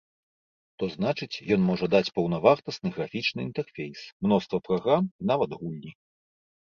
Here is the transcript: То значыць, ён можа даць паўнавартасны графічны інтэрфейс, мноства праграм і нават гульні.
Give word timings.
То 0.83 0.87
значыць, 0.93 1.43
ён 1.55 1.61
можа 1.65 1.89
даць 1.95 2.09
паўнавартасны 2.15 2.93
графічны 2.97 3.39
інтэрфейс, 3.51 3.99
мноства 4.27 4.57
праграм 4.69 5.03
і 5.21 5.33
нават 5.35 5.51
гульні. 5.61 5.91